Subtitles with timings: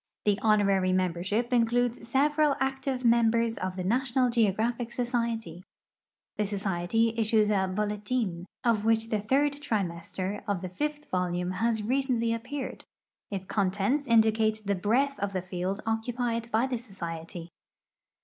[0.25, 5.63] The honorary membership includesseveral active mem bers of the National Geographic Society.
[6.37, 11.83] The society issues a" holetin" of which the third trimester of the fifth volume has
[11.83, 12.83] recently appeared;
[13.29, 17.49] its contents indicate the Ijreadth of the field occupied hy the so(4ety.